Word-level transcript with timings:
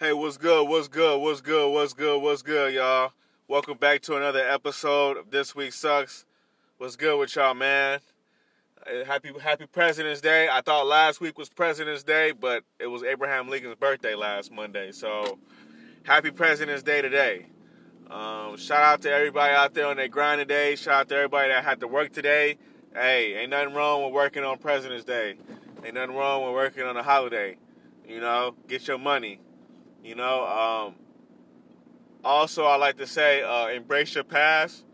Hey, 0.00 0.14
what's 0.14 0.38
good? 0.38 0.66
What's 0.66 0.88
good? 0.88 1.20
What's 1.20 1.42
good? 1.42 1.70
What's 1.70 1.92
good? 1.92 2.22
What's 2.22 2.40
good, 2.40 2.72
y'all? 2.72 3.12
Welcome 3.48 3.76
back 3.76 4.00
to 4.04 4.16
another 4.16 4.40
episode 4.40 5.18
of 5.18 5.30
This 5.30 5.54
Week 5.54 5.74
Sucks. 5.74 6.24
What's 6.78 6.96
good 6.96 7.18
with 7.18 7.36
y'all, 7.36 7.52
man? 7.52 8.00
Uh, 8.86 9.04
Happy 9.04 9.30
Happy 9.38 9.66
President's 9.66 10.22
Day. 10.22 10.48
I 10.50 10.62
thought 10.62 10.86
last 10.86 11.20
week 11.20 11.36
was 11.36 11.50
President's 11.50 12.02
Day, 12.02 12.32
but 12.32 12.64
it 12.78 12.86
was 12.86 13.02
Abraham 13.02 13.50
Lincoln's 13.50 13.74
birthday 13.74 14.14
last 14.14 14.50
Monday. 14.50 14.90
So, 14.90 15.38
happy 16.04 16.30
President's 16.30 16.82
Day 16.82 17.02
today. 17.02 17.48
Um, 18.10 18.56
shout 18.56 18.82
out 18.82 19.02
to 19.02 19.12
everybody 19.12 19.54
out 19.54 19.74
there 19.74 19.86
on 19.86 19.98
their 19.98 20.08
grind 20.08 20.38
today. 20.38 20.76
Shout 20.76 20.94
out 20.94 21.08
to 21.10 21.16
everybody 21.16 21.50
that 21.50 21.62
had 21.62 21.78
to 21.80 21.86
work 21.86 22.10
today. 22.10 22.56
Hey, 22.94 23.36
ain't 23.36 23.50
nothing 23.50 23.74
wrong 23.74 24.02
with 24.02 24.14
working 24.14 24.44
on 24.44 24.56
President's 24.56 25.04
Day. 25.04 25.34
Ain't 25.84 25.92
nothing 25.92 26.16
wrong 26.16 26.46
with 26.46 26.54
working 26.54 26.84
on 26.84 26.96
a 26.96 27.02
holiday. 27.02 27.58
You 28.08 28.20
know, 28.20 28.54
get 28.66 28.88
your 28.88 28.96
money. 28.96 29.40
You 30.02 30.14
know, 30.14 30.46
um, 30.46 30.94
also 32.24 32.64
I 32.64 32.76
like 32.76 32.96
to 32.98 33.06
say, 33.06 33.42
uh, 33.42 33.68
embrace 33.68 34.14
your 34.14 34.24
past. 34.24 34.84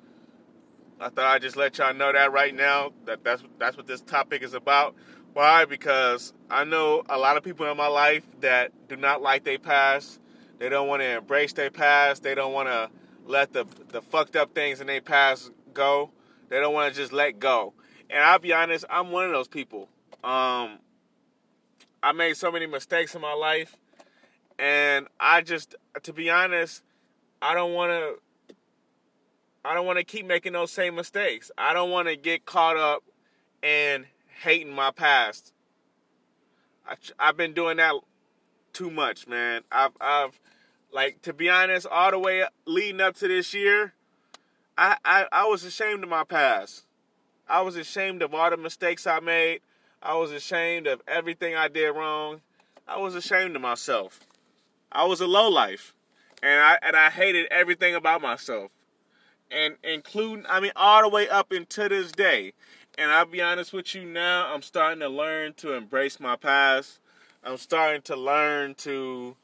I 0.98 1.10
thought 1.10 1.26
I'd 1.26 1.42
just 1.42 1.56
let 1.56 1.78
y'all 1.78 1.94
know 1.94 2.12
that 2.12 2.32
right 2.32 2.54
now 2.54 2.92
that 3.04 3.22
that's 3.22 3.42
that's 3.58 3.76
what 3.76 3.86
this 3.86 4.00
topic 4.00 4.42
is 4.42 4.54
about. 4.54 4.94
Why? 5.34 5.66
Because 5.66 6.32
I 6.50 6.64
know 6.64 7.02
a 7.08 7.18
lot 7.18 7.36
of 7.36 7.44
people 7.44 7.70
in 7.70 7.76
my 7.76 7.88
life 7.88 8.24
that 8.40 8.72
do 8.88 8.96
not 8.96 9.20
like 9.20 9.44
their 9.44 9.58
past. 9.58 10.18
They 10.58 10.70
don't 10.70 10.88
want 10.88 11.02
to 11.02 11.18
embrace 11.18 11.52
their 11.52 11.70
past. 11.70 12.22
They 12.22 12.34
don't 12.34 12.54
want 12.54 12.68
to 12.68 12.90
let 13.26 13.52
the 13.52 13.66
the 13.88 14.00
fucked 14.00 14.36
up 14.36 14.54
things 14.54 14.80
in 14.80 14.86
their 14.86 15.02
past 15.02 15.50
go. 15.74 16.10
They 16.48 16.60
don't 16.60 16.72
want 16.72 16.94
to 16.94 16.98
just 16.98 17.12
let 17.12 17.38
go. 17.38 17.74
And 18.08 18.22
I'll 18.22 18.38
be 18.38 18.52
honest, 18.52 18.84
I'm 18.88 19.10
one 19.10 19.26
of 19.26 19.32
those 19.32 19.48
people. 19.48 19.88
Um, 20.24 20.78
I 22.02 22.12
made 22.14 22.36
so 22.36 22.50
many 22.50 22.66
mistakes 22.66 23.14
in 23.14 23.20
my 23.20 23.34
life, 23.34 23.76
and 24.58 25.06
I 25.20 25.42
just, 25.42 25.74
to 26.02 26.12
be 26.12 26.30
honest, 26.30 26.82
I 27.40 27.54
don't 27.54 27.74
want 27.74 27.90
to. 27.90 28.14
I 29.64 29.74
don't 29.74 29.84
want 29.84 29.98
to 29.98 30.04
keep 30.04 30.26
making 30.26 30.52
those 30.52 30.70
same 30.70 30.94
mistakes. 30.94 31.50
I 31.58 31.74
don't 31.74 31.90
want 31.90 32.06
to 32.06 32.14
get 32.14 32.46
caught 32.46 32.76
up 32.76 33.02
in 33.62 34.06
hating 34.42 34.72
my 34.72 34.92
past. 34.92 35.52
I, 36.88 36.94
I've 37.18 37.36
been 37.36 37.52
doing 37.52 37.78
that 37.78 37.94
too 38.72 38.90
much, 38.90 39.26
man. 39.26 39.62
I've, 39.72 39.90
I've, 40.00 40.38
like, 40.92 41.20
to 41.22 41.32
be 41.32 41.48
honest, 41.48 41.84
all 41.90 42.12
the 42.12 42.18
way 42.18 42.44
leading 42.64 43.00
up 43.00 43.16
to 43.16 43.26
this 43.26 43.52
year, 43.54 43.94
I, 44.78 44.98
I, 45.04 45.26
I 45.32 45.46
was 45.46 45.64
ashamed 45.64 46.04
of 46.04 46.10
my 46.10 46.22
past. 46.22 46.84
I 47.48 47.60
was 47.62 47.74
ashamed 47.74 48.22
of 48.22 48.34
all 48.34 48.50
the 48.50 48.56
mistakes 48.56 49.04
I 49.04 49.18
made. 49.18 49.62
I 50.00 50.14
was 50.14 50.30
ashamed 50.30 50.86
of 50.86 51.02
everything 51.08 51.56
I 51.56 51.66
did 51.66 51.88
wrong. 51.88 52.40
I 52.86 52.98
was 52.98 53.16
ashamed 53.16 53.56
of 53.56 53.62
myself. 53.62 54.20
I 54.96 55.04
was 55.04 55.20
a 55.20 55.26
low 55.26 55.50
life, 55.50 55.94
and 56.42 56.58
I 56.58 56.78
and 56.80 56.96
I 56.96 57.10
hated 57.10 57.48
everything 57.50 57.94
about 57.94 58.22
myself, 58.22 58.70
and 59.50 59.76
including 59.84 60.46
I 60.48 60.58
mean 60.58 60.72
all 60.74 61.02
the 61.02 61.08
way 61.10 61.28
up 61.28 61.52
into 61.52 61.88
this 61.90 62.12
day. 62.12 62.54
And 62.96 63.10
I'll 63.10 63.26
be 63.26 63.42
honest 63.42 63.74
with 63.74 63.94
you 63.94 64.06
now, 64.06 64.50
I'm 64.54 64.62
starting 64.62 65.00
to 65.00 65.08
learn 65.10 65.52
to 65.58 65.74
embrace 65.74 66.18
my 66.18 66.34
past. 66.34 66.98
I'm 67.44 67.58
starting 67.58 68.00
to 68.02 68.16
learn 68.16 68.74
to 68.76 69.36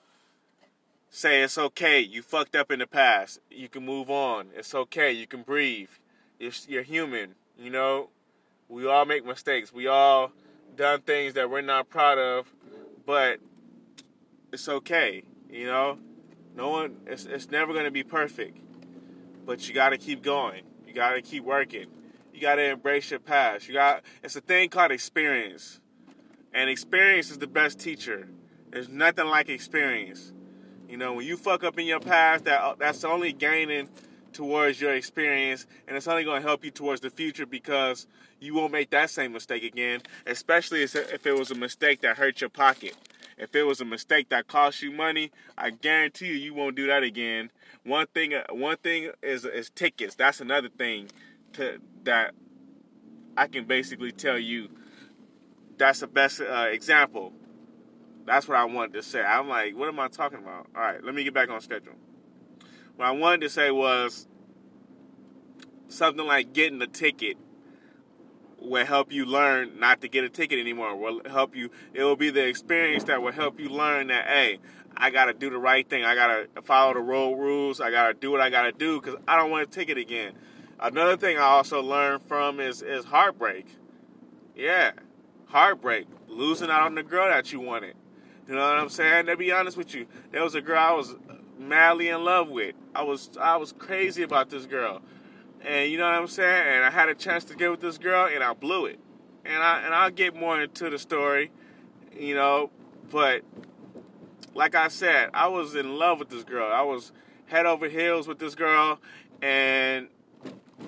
say 1.11 1.43
it's 1.43 1.59
okay. 1.59 2.01
You 2.01 2.23
fucked 2.23 2.57
up 2.57 2.71
in 2.73 2.79
the 2.79 2.87
past. 2.87 3.41
You 3.51 3.69
can 3.69 3.85
move 3.85 4.09
on. 4.09 4.49
It's 4.57 4.75
okay. 4.75 5.13
You 5.13 5.27
can 5.27 5.43
breathe. 5.43 5.91
You're, 6.41 6.53
you're 6.67 6.83
human. 6.83 7.35
You 7.59 7.69
know, 7.69 8.09
we 8.71 8.87
all 8.87 9.05
make 9.05 9.27
mistakes. 9.27 9.71
We 9.71 9.87
all 9.87 10.33
done 10.75 11.03
things 11.03 11.35
that 11.35 11.51
we're 11.51 11.61
not 11.61 11.91
proud 11.91 12.17
of, 12.17 12.51
but 13.05 13.39
it's 14.51 14.67
okay. 14.67 15.25
You 15.53 15.67
know, 15.67 15.99
no 16.57 16.71
one. 16.71 16.97
It's 17.07 17.27
it's 17.27 17.51
never 17.51 17.75
gonna 17.75 17.91
be 17.91 18.03
perfect, 18.03 18.59
but 19.45 19.69
you 19.69 19.75
got 19.75 19.91
to 19.91 19.99
keep 19.99 20.23
going. 20.23 20.63
You 20.87 20.95
got 20.95 21.13
to 21.13 21.21
keep 21.21 21.45
working. 21.45 21.89
You 22.33 22.41
got 22.41 22.55
to 22.55 22.71
embrace 22.71 23.11
your 23.11 23.21
past. 23.21 23.69
You 23.69 23.75
got. 23.75 24.03
It's 24.25 24.35
a 24.35 24.41
thing 24.41 24.71
called 24.71 24.93
experience, 24.93 25.79
and 26.55 26.71
experience 26.71 27.31
is 27.31 27.37
the 27.37 27.47
best 27.47 27.79
teacher. 27.79 28.29
There's 28.71 28.89
nothing 28.89 29.27
like 29.27 29.51
experience. 29.51 30.33
You 30.89 30.97
know, 30.97 31.13
when 31.13 31.27
you 31.27 31.37
fuck 31.37 31.65
up 31.65 31.79
in 31.79 31.85
your 31.85 32.01
past, 32.01 32.45
that 32.45 32.79
that's 32.79 33.05
only 33.05 33.35
gaining 33.35 33.91
towards 34.33 34.81
your 34.81 34.95
experience, 34.95 35.67
and 35.87 35.99
it's 35.99 36.09
only 36.09 36.25
going 36.25 36.41
to 36.41 36.49
help 36.49 36.65
you 36.65 36.71
towards 36.71 37.03
the 37.03 37.11
future 37.11 37.45
because 37.45 38.07
you 38.41 38.55
won't 38.55 38.73
make 38.73 38.89
that 38.91 39.11
same 39.11 39.33
mistake 39.33 39.65
again. 39.65 40.01
Especially 40.27 40.83
if 40.83 41.27
it 41.27 41.39
was 41.39 41.51
a 41.51 41.55
mistake 41.55 42.01
that 42.01 42.17
hurt 42.17 42.41
your 42.41 42.49
pocket. 42.49 42.97
If 43.39 43.55
it 43.55 43.65
was 43.65 43.81
a 43.81 43.85
mistake 43.85 44.29
that 44.31 44.47
cost 44.47 44.83
you 44.83 44.93
money, 44.93 45.31
I 45.57 45.71
guarantee 45.71 46.27
you 46.27 46.35
you 46.35 46.55
won't 46.55 46.77
do 46.77 46.87
that 46.87 47.03
again. 47.03 47.51
One 47.85 48.07
thing, 48.15 48.35
one 48.51 48.77
thing 48.77 49.11
is 49.23 49.45
is 49.45 49.71
tickets. 49.71 50.15
That's 50.15 50.41
another 50.41 50.69
thing 50.69 51.09
to, 51.55 51.79
that 52.05 52.33
I 53.37 53.47
can 53.47 53.65
basically 53.65 54.13
tell 54.13 54.39
you. 54.39 54.69
That's 55.79 56.01
the 56.01 56.07
best 56.07 56.41
uh, 56.41 56.69
example. 56.71 57.33
That's 58.25 58.47
what 58.47 58.57
I 58.57 58.65
wanted 58.65 58.93
to 58.95 59.03
say. 59.03 59.21
I'm 59.21 59.49
like, 59.49 59.77
what 59.77 59.89
am 59.89 59.99
I 59.99 60.09
talking 60.09 60.39
about? 60.39 60.67
All 60.77 60.83
right, 60.83 61.03
let 61.03 61.15
me 61.15 61.25
get 61.25 61.35
back 61.35 61.49
on 61.49 61.61
schedule. 61.61 61.95
What 62.97 63.09
I 63.09 63.11
wanted 63.11 63.41
to 63.41 63.49
say 63.49 63.71
was 63.71 64.29
something 65.89 66.27
like 66.27 66.53
getting 66.53 66.81
a 66.83 66.87
ticket 66.87 67.37
will 68.73 68.87
help 68.87 69.13
you 69.13 69.27
learn 69.27 69.79
not 69.79 70.01
to 70.01 70.09
get 70.09 70.25
a 70.25 70.29
ticket 70.29 70.59
anymore. 70.59 70.97
Will 70.97 71.21
help 71.27 71.55
you. 71.55 71.71
It 71.93 72.03
will 72.03 72.17
be 72.17 72.31
the 72.31 72.45
experience 72.47 73.05
that 73.05 73.23
will 73.23 73.33
help 73.33 73.61
you 73.61 73.69
learn 73.69 74.09
that 74.09 74.27
hey, 74.27 74.59
I 74.97 75.11
gotta 75.11 75.35
do 75.35 75.51
the 75.51 75.59
right 75.59 75.89
thing. 75.89 76.05
I 76.05 76.15
gotta 76.15 76.49
follow 76.63 76.95
the 76.95 77.01
road 77.01 77.37
rules. 77.37 77.81
I 77.81 77.91
gotta 77.91 78.15
do 78.15 78.31
what 78.31 78.41
I 78.41 78.51
gotta 78.51 78.73
do 78.73 79.01
because 79.01 79.21
I 79.29 79.37
don't 79.37 79.51
want 79.51 79.63
a 79.63 79.67
ticket 79.71 79.99
again. 79.99 80.33
Another 80.81 81.17
thing 81.17 81.37
I 81.37 81.43
also 81.43 81.83
learned 81.83 82.23
from 82.23 82.59
is 82.59 82.83
is 82.83 83.05
heartbreak. 83.05 83.67
Yeah, 84.57 84.93
heartbreak, 85.47 86.07
losing 86.27 86.71
out 86.71 86.83
on 86.83 86.95
the 86.95 87.03
girl 87.03 87.29
that 87.29 87.53
you 87.53 87.61
wanted. 87.61 87.95
You 88.49 88.55
know 88.55 88.61
what 88.61 88.79
I'm 88.79 88.89
saying? 88.89 89.27
To 89.27 89.37
be 89.37 89.53
honest 89.53 89.77
with 89.77 89.95
you, 89.95 90.07
there 90.31 90.43
was 90.43 90.55
a 90.55 90.63
girl 90.63 90.79
I 90.79 90.93
was 90.93 91.15
madly 91.59 92.09
in 92.09 92.25
love 92.25 92.49
with. 92.49 92.75
I 92.95 93.03
was 93.03 93.31
I 93.39 93.57
was 93.57 93.73
crazy 93.73 94.23
about 94.23 94.49
this 94.49 94.65
girl. 94.65 95.03
And 95.65 95.91
you 95.91 95.99
know 95.99 96.05
what 96.05 96.15
I'm 96.15 96.27
saying? 96.27 96.75
And 96.75 96.85
I 96.85 96.91
had 96.91 97.09
a 97.09 97.15
chance 97.15 97.45
to 97.45 97.55
get 97.55 97.71
with 97.71 97.81
this 97.81 97.99
girl 97.99 98.29
and 98.33 98.43
I 98.43 98.53
blew 98.53 98.87
it. 98.87 98.99
And 99.45 99.63
I 99.63 99.81
and 99.83 99.95
I'll 99.95 100.11
get 100.11 100.35
more 100.35 100.61
into 100.61 100.91
the 100.91 100.99
story, 100.99 101.51
you 102.17 102.35
know, 102.35 102.71
but 103.11 103.43
like 104.55 104.75
I 104.75 104.89
said, 104.89 105.31
I 105.35 105.49
was 105.49 105.75
in 105.75 105.99
love 105.99 106.19
with 106.19 106.31
this 106.31 106.45
girl. 106.45 106.71
I 106.73 106.83
was 106.83 107.13
head 107.47 107.67
over 107.67 107.89
heels 107.89 108.29
with 108.29 108.39
this 108.39 108.55
girl 108.55 108.99
and 109.41 110.09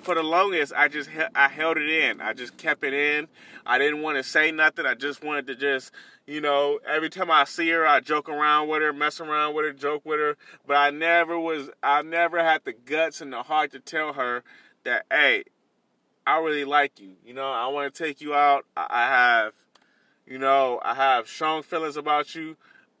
for 0.01 0.15
the 0.15 0.23
longest 0.23 0.73
I 0.75 0.87
just 0.87 1.09
I 1.33 1.47
held 1.47 1.77
it 1.77 1.89
in. 1.89 2.21
I 2.21 2.33
just 2.33 2.57
kept 2.57 2.83
it 2.83 2.93
in. 2.93 3.27
I 3.65 3.77
didn't 3.77 4.01
want 4.01 4.17
to 4.17 4.23
say 4.23 4.51
nothing. 4.51 4.85
I 4.85 4.93
just 4.93 5.23
wanted 5.23 5.47
to 5.47 5.55
just, 5.55 5.91
you 6.27 6.41
know, 6.41 6.79
every 6.87 7.09
time 7.09 7.31
I 7.31 7.45
see 7.45 7.69
her, 7.69 7.85
I 7.87 7.99
joke 7.99 8.29
around 8.29 8.67
with 8.67 8.81
her, 8.81 8.93
mess 8.93 9.19
around 9.19 9.55
with 9.55 9.65
her, 9.65 9.73
joke 9.73 10.05
with 10.05 10.19
her, 10.19 10.37
but 10.67 10.77
I 10.77 10.89
never 10.91 11.39
was 11.39 11.69
I 11.81 12.01
never 12.01 12.43
had 12.43 12.63
the 12.65 12.73
guts 12.73 13.21
and 13.21 13.33
the 13.33 13.43
heart 13.43 13.71
to 13.71 13.79
tell 13.79 14.13
her 14.13 14.43
that, 14.85 15.05
hey, 15.11 15.43
I 16.25 16.39
really 16.39 16.65
like 16.65 16.99
you. 16.99 17.11
You 17.25 17.33
know, 17.33 17.51
I 17.51 17.67
want 17.67 17.93
to 17.93 18.03
take 18.03 18.21
you 18.21 18.33
out. 18.33 18.65
I 18.75 19.07
have, 19.07 19.53
you 20.25 20.39
know, 20.39 20.79
I 20.83 20.95
have 20.95 21.27
strong 21.27 21.61
feelings 21.61 21.97
about 21.97 22.33
you. 22.33 22.55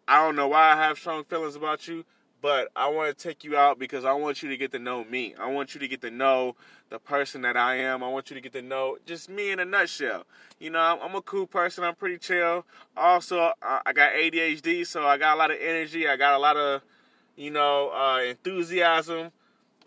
I 0.07 0.23
don't 0.23 0.35
know 0.35 0.47
why 0.47 0.73
I 0.73 0.75
have 0.75 0.99
strong 0.99 1.23
feelings 1.23 1.55
about 1.55 1.87
you, 1.87 2.05
but 2.41 2.69
I 2.75 2.89
want 2.89 3.17
to 3.17 3.23
take 3.27 3.43
you 3.43 3.57
out 3.57 3.79
because 3.79 4.05
I 4.05 4.13
want 4.13 4.43
you 4.43 4.49
to 4.49 4.57
get 4.57 4.71
to 4.73 4.79
know 4.79 5.03
me. 5.03 5.33
I 5.39 5.49
want 5.49 5.73
you 5.73 5.79
to 5.79 5.87
get 5.87 6.01
to 6.01 6.11
know 6.11 6.55
the 6.89 6.99
person 6.99 7.41
that 7.41 7.57
I 7.57 7.77
am. 7.77 8.03
I 8.03 8.09
want 8.09 8.29
you 8.29 8.35
to 8.35 8.41
get 8.41 8.53
to 8.53 8.61
know 8.61 8.97
just 9.07 9.29
me 9.29 9.49
in 9.49 9.59
a 9.59 9.65
nutshell. 9.65 10.25
You 10.59 10.69
know, 10.69 10.99
I'm 11.01 11.15
a 11.15 11.21
cool 11.23 11.47
person. 11.47 11.83
I'm 11.83 11.95
pretty 11.95 12.19
chill. 12.19 12.65
Also, 12.95 13.51
I 13.63 13.91
got 13.93 14.13
ADHD, 14.13 14.85
so 14.85 15.07
I 15.07 15.17
got 15.17 15.35
a 15.35 15.39
lot 15.39 15.49
of 15.49 15.57
energy. 15.59 16.07
I 16.07 16.17
got 16.17 16.35
a 16.35 16.39
lot 16.39 16.57
of, 16.57 16.83
you 17.35 17.49
know, 17.49 17.89
uh, 17.89 18.21
enthusiasm. 18.21 19.31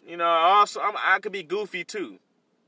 You 0.07 0.17
know, 0.17 0.27
also 0.27 0.81
I'm, 0.81 0.95
I 0.97 1.19
could 1.21 1.33
be 1.33 1.43
goofy 1.43 1.85
too. 1.85 2.19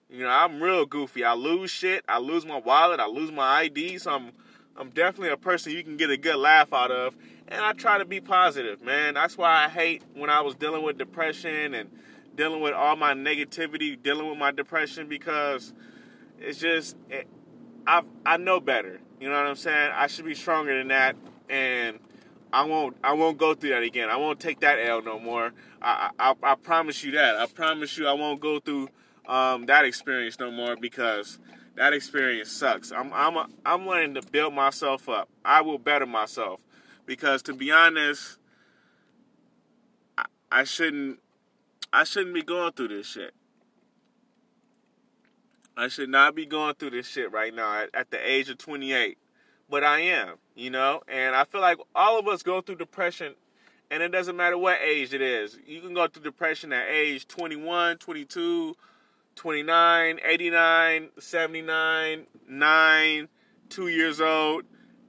You 0.09 0.25
know, 0.25 0.31
I'm 0.31 0.61
real 0.63 0.87
goofy. 0.87 1.25
I 1.25 1.35
lose 1.35 1.71
shit. 1.71 2.05
I 2.09 2.19
lose 2.19 2.45
my 2.45 2.59
wallet. 2.59 2.99
I 3.01 3.07
lose 3.07 3.31
my 3.31 3.61
ID. 3.61 3.99
So 3.99 4.11
I'm, 4.11 4.33
I'm 4.77 4.91
definitely 4.91 5.31
a 5.31 5.37
person 5.37 5.73
you 5.73 5.85
can 5.85 5.97
get 5.97 6.11
a 6.11 6.17
good 6.17 6.37
laugh 6.37 6.73
out 6.73 6.91
of. 6.91 7.17
And 7.49 7.65
I 7.65 7.73
try 7.73 7.99
to 7.99 8.05
be 8.05 8.21
positive, 8.21 8.83
man. 8.83 9.15
That's 9.15 9.39
why 9.39 9.65
I 9.65 9.69
hate 9.69 10.03
when 10.15 10.31
I 10.31 10.41
was 10.41 10.55
dealing 10.55 10.83
with 10.83 10.99
depression 10.99 11.75
and 11.75 11.91
dealing 12.35 12.61
with 12.61 12.75
all 12.75 12.97
my 12.97 13.13
negativity, 13.13 14.01
dealing 14.01 14.29
with 14.29 14.39
my 14.39 14.51
depression 14.51 15.09
because 15.09 15.73
it's 16.39 16.59
just 16.59 16.97
it, 17.09 17.29
I 17.87 18.03
I 18.25 18.37
know 18.37 18.61
better. 18.61 19.01
You 19.21 19.29
know 19.29 19.37
what 19.37 19.47
I'm 19.47 19.57
saying? 19.57 19.93
I 19.95 20.07
should 20.07 20.25
be 20.25 20.35
stronger 20.35 20.77
than 20.77 20.89
that, 20.89 21.17
and 21.49 21.99
I 22.53 22.65
won't 22.65 22.97
I 23.03 23.13
won't 23.13 23.39
go 23.39 23.55
through 23.55 23.71
that 23.71 23.83
again. 23.83 24.11
I 24.11 24.17
won't 24.17 24.41
take 24.41 24.61
that 24.61 24.79
L 24.79 25.03
no 25.03 25.19
more. 25.19 25.53
I 25.81 26.11
I, 26.19 26.35
I 26.43 26.55
promise 26.57 27.05
you 27.05 27.13
that. 27.13 27.37
I 27.37 27.47
promise 27.47 27.97
you 27.97 28.07
I 28.07 28.13
won't 28.13 28.41
go 28.41 28.61
through 28.61 28.89
um, 29.27 29.67
that 29.67 29.85
experience 29.85 30.39
no 30.39 30.51
more 30.51 30.77
because 30.77 31.39
that 31.77 31.93
experience 31.93 32.51
sucks. 32.51 32.93
I'm 32.93 33.13
I'm 33.13 33.37
a, 33.37 33.47
I'm 33.65 33.87
learning 33.87 34.15
to 34.15 34.23
build 34.23 34.55
myself 34.55 35.09
up. 35.09 35.29
I 35.45 35.61
will 35.63 35.79
better 35.79 36.07
myself 36.07 36.61
because 37.07 37.43
to 37.43 37.55
be 37.55 37.71
honest, 37.71 38.39
I 40.51 40.65
shouldn't 40.65 41.21
I 41.93 42.05
shouldn't 42.05 42.35
be 42.35 42.43
going 42.43 42.73
through 42.73 42.89
this 42.89 43.07
shit. 43.07 43.35
I 45.77 45.89
should 45.89 46.11
not 46.11 46.35
be 46.35 46.45
going 46.45 46.75
through 46.75 46.91
this 46.91 47.07
shit 47.07 47.33
right 47.33 47.55
now 47.55 47.83
at, 47.83 47.91
at 47.95 48.11
the 48.11 48.19
age 48.19 48.51
of 48.51 48.59
28. 48.59 49.17
But 49.69 49.85
I 49.85 50.01
am, 50.01 50.37
you 50.61 50.71
know? 50.71 51.01
And 51.09 51.35
I 51.35 51.45
feel 51.45 51.61
like 51.61 51.79
all 51.95 52.19
of 52.19 52.29
us 52.29 52.43
go 52.43 52.61
through 52.61 52.77
depression 52.77 53.35
and 53.91 54.03
it 54.03 54.13
doesn't 54.13 54.37
matter 54.37 54.59
what 54.59 54.79
age 54.81 55.15
it 55.15 55.23
is. 55.23 55.59
You 55.67 55.81
can 55.81 55.95
go 55.95 56.07
through 56.07 56.23
depression 56.23 56.73
at 56.73 56.89
age 56.89 57.27
21, 57.27 57.97
22, 57.97 58.77
29, 59.35 60.21
89, 60.23 61.09
79, 61.19 62.27
9, 62.49 63.29
2 63.71 63.89
years 63.89 64.21
old. 64.21 64.65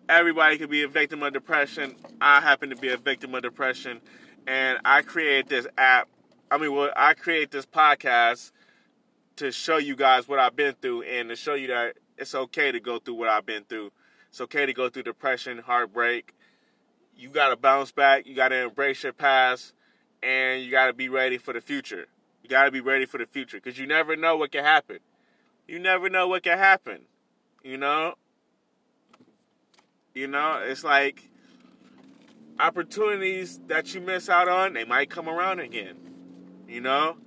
Everybody 0.09 0.57
could 0.57 0.69
be 0.69 0.83
a 0.83 0.87
victim 0.87 1.21
of 1.21 1.33
depression. 1.33 1.95
I 2.19 2.41
happen 2.41 2.69
to 2.69 2.75
be 2.75 2.89
a 2.89 2.97
victim 2.97 3.35
of 3.35 3.43
depression. 3.43 4.01
And 4.47 4.79
I 4.83 5.01
created 5.01 5.49
this 5.49 5.67
app. 5.77 6.07
I 6.49 6.57
mean, 6.57 6.73
well, 6.73 6.91
I 6.95 7.13
created 7.13 7.51
this 7.51 7.65
podcast 7.65 8.51
to 9.35 9.51
show 9.51 9.77
you 9.77 9.95
guys 9.95 10.27
what 10.27 10.39
I've 10.39 10.55
been 10.55 10.75
through 10.81 11.03
and 11.03 11.29
to 11.29 11.35
show 11.35 11.53
you 11.53 11.67
that 11.67 11.97
it's 12.17 12.35
okay 12.35 12.71
to 12.71 12.79
go 12.79 12.99
through 12.99 13.15
what 13.15 13.29
I've 13.29 13.45
been 13.45 13.63
through. 13.63 13.91
It's 14.31 14.41
okay 14.41 14.65
to 14.65 14.73
go 14.73 14.89
through 14.89 15.03
depression, 15.03 15.59
heartbreak, 15.59 16.33
you 17.21 17.29
got 17.29 17.49
to 17.49 17.55
bounce 17.55 17.91
back. 17.91 18.25
You 18.25 18.35
got 18.35 18.47
to 18.47 18.63
embrace 18.63 19.03
your 19.03 19.13
past, 19.13 19.73
and 20.23 20.63
you 20.63 20.71
got 20.71 20.87
to 20.87 20.93
be 20.93 21.07
ready 21.07 21.37
for 21.37 21.53
the 21.53 21.61
future. 21.61 22.07
You 22.41 22.49
got 22.49 22.63
to 22.63 22.71
be 22.71 22.81
ready 22.81 23.05
for 23.05 23.19
the 23.19 23.27
future 23.27 23.57
because 23.57 23.77
you 23.77 23.85
never 23.85 24.15
know 24.15 24.35
what 24.37 24.51
can 24.51 24.63
happen. 24.63 24.97
You 25.67 25.77
never 25.77 26.09
know 26.09 26.27
what 26.27 26.41
can 26.41 26.57
happen. 26.57 27.01
You 27.63 27.77
know. 27.77 28.15
You 30.15 30.27
know, 30.27 30.59
it's 30.63 30.83
like 30.83 31.29
opportunities 32.59 33.59
that 33.67 33.93
you 33.93 34.01
miss 34.01 34.27
out 34.27 34.49
on. 34.49 34.73
They 34.73 34.83
might 34.83 35.09
come 35.09 35.29
around 35.29 35.59
again. 35.59 35.97
You 36.67 36.81
know, 36.81 37.17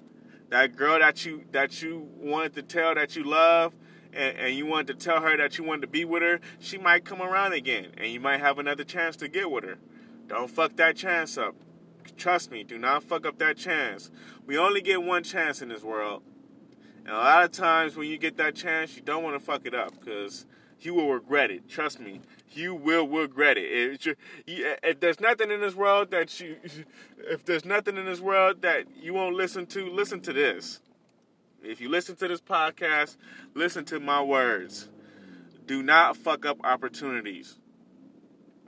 that 0.51 0.75
girl 0.75 0.99
that 0.99 1.25
you 1.25 1.45
that 1.53 1.83
you 1.83 2.09
wanted 2.17 2.55
to 2.55 2.63
tell 2.63 2.97
that 2.97 3.15
you 3.15 3.23
love 3.23 3.75
and, 4.15 4.39
and 4.39 4.55
you 4.55 4.67
wanted 4.67 4.99
to 4.99 5.05
tell 5.05 5.21
her 5.21 5.37
that 5.37 5.59
you 5.59 5.65
wanted 5.65 5.83
to 5.83 5.89
be 5.89 6.05
with 6.05 6.23
her, 6.23 6.41
she 6.59 6.79
might 6.79 7.05
come 7.05 7.21
around 7.21 7.53
again 7.53 7.89
and 7.97 8.13
you 8.13 8.21
might 8.21 8.41
have 8.41 8.59
another 8.59 8.85
chance 8.85 9.17
to 9.17 9.29
get 9.29 9.51
with 9.51 9.65
her. 9.65 9.79
Don't 10.27 10.51
fuck 10.51 10.77
that 10.77 10.97
chance 10.97 11.37
up. 11.37 11.55
Trust 12.17 12.51
me, 12.51 12.65
do 12.65 12.79
not 12.79 13.03
fuck 13.03 13.27
up 13.27 13.39
that 13.39 13.57
chance. 13.57 14.11
We 14.47 14.59
only 14.59 14.81
get 14.81 15.03
one 15.03 15.23
chance 15.23 15.63
in 15.63 15.69
this 15.69 15.83
world. 15.83 16.23
And 17.05 17.15
a 17.15 17.19
lot 17.19 17.45
of 17.45 17.53
times 17.53 17.97
when 17.97 18.09
you 18.09 18.17
get 18.17 18.37
that 18.39 18.55
chance, 18.55 18.97
you 18.97 19.03
don't 19.03 19.23
want 19.23 19.39
to 19.39 19.45
fuck 19.45 19.67
it 19.67 19.75
up 19.75 19.93
because 19.99 20.47
you 20.81 20.95
will 20.95 21.13
regret 21.13 21.51
it. 21.51 21.69
Trust 21.69 22.01
me, 22.01 22.21
you 22.51 22.75
will 22.75 23.07
regret 23.07 23.59
it. 23.59 24.01
If, 24.07 24.17
if, 24.47 25.01
there's 25.01 25.21
nothing 25.21 25.51
in 25.51 25.61
this 25.61 25.75
world 25.75 26.11
that 26.11 26.41
you, 26.41 26.57
if 27.19 27.45
there's 27.45 27.65
nothing 27.65 27.97
in 27.97 28.07
this 28.07 28.21
world 28.21 28.63
that 28.63 28.85
you 29.01 29.15
won't 29.15 29.35
listen 29.35 29.67
to, 29.67 29.91
listen 29.91 30.21
to 30.23 30.33
this. 30.33 30.81
If 31.67 31.81
you 31.81 31.89
listen 31.89 32.17
to 32.17 32.29
this 32.29 32.41
podcast, 32.41 33.17
listen 33.55 33.85
to 33.87 33.99
my 33.99 34.23
words. 34.23 34.89
Do 35.67 35.83
not 35.83 36.17
fuck 36.17 36.45
up 36.45 36.59
opportunities. 36.63 37.59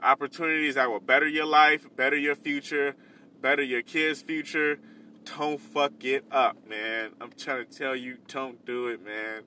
Opportunities 0.01 0.75
that 0.75 0.89
will 0.89 0.99
better 0.99 1.27
your 1.27 1.45
life, 1.45 1.87
better 1.95 2.15
your 2.15 2.35
future, 2.35 2.95
better 3.41 3.61
your 3.61 3.83
kids' 3.83 4.21
future. 4.21 4.79
Don't 5.25 5.59
fuck 5.59 6.03
it 6.05 6.25
up, 6.31 6.57
man. 6.67 7.11
I'm 7.21 7.31
trying 7.37 7.67
to 7.67 7.77
tell 7.77 7.95
you, 7.95 8.17
don't 8.27 8.65
do 8.65 8.87
it, 8.87 9.03
man. 9.03 9.43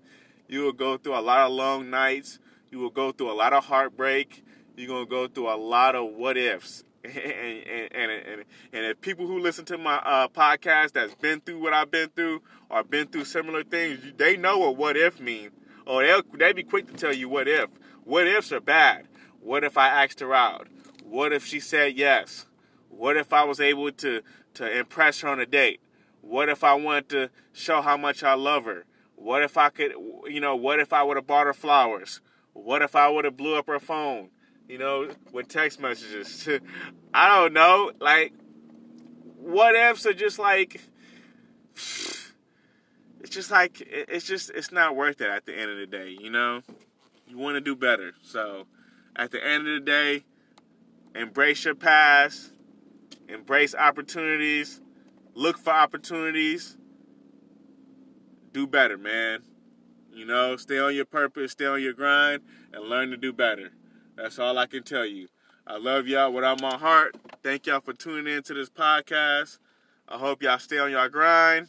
You 0.48 0.62
will 0.62 0.72
go 0.72 0.96
through 0.96 1.18
a 1.18 1.20
lot 1.20 1.46
of 1.46 1.52
long 1.52 1.90
nights. 1.90 2.38
You 2.70 2.78
will 2.78 2.90
go 2.90 3.10
through 3.10 3.32
a 3.32 3.34
lot 3.34 3.52
of 3.52 3.64
heartbreak. 3.64 4.44
You're 4.76 4.88
going 4.88 5.06
to 5.06 5.10
go 5.10 5.26
through 5.26 5.52
a 5.52 5.56
lot 5.56 5.96
of 5.96 6.12
what 6.12 6.36
ifs. 6.36 6.84
and, 7.04 7.14
and, 7.14 8.10
and, 8.12 8.44
and, 8.72 8.86
if 8.86 9.00
people 9.00 9.26
who 9.26 9.38
listen 9.38 9.64
to 9.64 9.78
my 9.78 9.96
uh, 9.96 10.28
podcast 10.28 10.92
that's 10.92 11.14
been 11.14 11.40
through 11.40 11.58
what 11.58 11.72
I've 11.72 11.90
been 11.90 12.10
through 12.10 12.42
or 12.68 12.84
been 12.84 13.06
through 13.06 13.24
similar 13.24 13.64
things, 13.64 14.00
they 14.18 14.36
know 14.36 14.58
what 14.58 14.76
what 14.76 14.96
if 14.96 15.18
mean. 15.18 15.50
Or 15.86 16.02
they'll 16.02 16.22
they 16.34 16.52
be 16.52 16.62
quick 16.62 16.86
to 16.88 16.92
tell 16.92 17.14
you 17.14 17.28
what 17.28 17.48
if. 17.48 17.70
What 18.04 18.26
ifs 18.26 18.52
are 18.52 18.60
bad. 18.60 19.08
What 19.40 19.64
if 19.64 19.78
I 19.78 19.88
asked 19.88 20.20
her 20.20 20.34
out? 20.34 20.68
What 21.02 21.32
if 21.32 21.46
she 21.46 21.58
said 21.58 21.96
yes? 21.96 22.46
What 22.90 23.16
if 23.16 23.32
I 23.32 23.44
was 23.44 23.60
able 23.60 23.90
to 23.92 24.20
to 24.54 24.78
impress 24.78 25.20
her 25.20 25.28
on 25.28 25.40
a 25.40 25.46
date? 25.46 25.80
What 26.20 26.50
if 26.50 26.62
I 26.62 26.74
wanted 26.74 27.08
to 27.10 27.30
show 27.52 27.80
how 27.80 27.96
much 27.96 28.22
I 28.22 28.34
love 28.34 28.66
her? 28.66 28.84
What 29.16 29.42
if 29.42 29.56
I 29.56 29.70
could, 29.70 29.92
you 30.26 30.40
know, 30.40 30.56
what 30.56 30.80
if 30.80 30.92
I 30.92 31.02
would 31.02 31.16
have 31.16 31.26
bought 31.26 31.46
her 31.46 31.54
flowers? 31.54 32.20
What 32.52 32.82
if 32.82 32.94
I 32.94 33.08
would 33.08 33.24
have 33.24 33.36
blew 33.36 33.56
up 33.56 33.66
her 33.66 33.78
phone? 33.78 34.30
You 34.70 34.78
know, 34.78 35.08
with 35.32 35.48
text 35.48 35.80
messages. 35.80 36.48
I 37.14 37.28
don't 37.28 37.52
know. 37.52 37.90
Like, 38.00 38.32
what 39.36 39.74
ifs 39.74 40.06
are 40.06 40.12
just 40.12 40.38
like, 40.38 40.80
it's 41.74 43.30
just 43.30 43.50
like, 43.50 43.80
it's 43.80 44.24
just, 44.24 44.50
it's 44.50 44.70
not 44.70 44.94
worth 44.94 45.20
it 45.20 45.28
at 45.28 45.44
the 45.44 45.58
end 45.58 45.72
of 45.72 45.76
the 45.76 45.86
day, 45.86 46.16
you 46.20 46.30
know? 46.30 46.62
You 47.26 47.36
want 47.36 47.56
to 47.56 47.60
do 47.60 47.74
better. 47.74 48.12
So, 48.22 48.66
at 49.16 49.32
the 49.32 49.44
end 49.44 49.66
of 49.66 49.74
the 49.74 49.80
day, 49.80 50.24
embrace 51.16 51.64
your 51.64 51.74
past, 51.74 52.52
embrace 53.28 53.74
opportunities, 53.74 54.80
look 55.34 55.58
for 55.58 55.72
opportunities, 55.72 56.76
do 58.52 58.68
better, 58.68 58.96
man. 58.96 59.40
You 60.12 60.26
know, 60.26 60.56
stay 60.56 60.78
on 60.78 60.94
your 60.94 61.06
purpose, 61.06 61.52
stay 61.52 61.66
on 61.66 61.82
your 61.82 61.92
grind, 61.92 62.42
and 62.72 62.88
learn 62.88 63.10
to 63.10 63.16
do 63.16 63.32
better. 63.32 63.72
That's 64.20 64.38
all 64.38 64.58
I 64.58 64.66
can 64.66 64.82
tell 64.82 65.06
you. 65.06 65.28
I 65.66 65.78
love 65.78 66.06
y'all 66.06 66.30
with 66.30 66.44
all 66.44 66.56
my 66.60 66.76
heart. 66.76 67.16
Thank 67.42 67.66
y'all 67.66 67.80
for 67.80 67.94
tuning 67.94 68.34
in 68.34 68.42
to 68.42 68.54
this 68.54 68.68
podcast. 68.68 69.58
I 70.06 70.18
hope 70.18 70.42
y'all 70.42 70.58
stay 70.58 70.78
on 70.78 70.90
y'all 70.90 71.08
grind. 71.08 71.68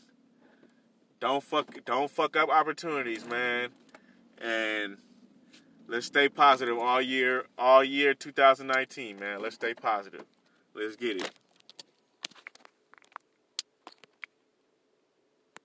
Don't 1.22 1.42
fuck 1.42 1.86
don't 1.86 2.12
fuck 2.12 2.36
up 2.36 2.50
opportunities, 2.50 3.26
man. 3.26 3.70
And 4.42 4.98
let's 5.88 6.08
stay 6.08 6.28
positive 6.28 6.78
all 6.78 7.02
year, 7.02 7.46
all 7.58 7.86
year 7.86 8.14
2019, 8.14 9.18
man. 9.18 9.42
Let's 9.42 9.56
stay 9.56 9.74
positive. 9.74 10.26
Let's 10.74 10.98
get 10.98 11.22
it. 11.22 11.32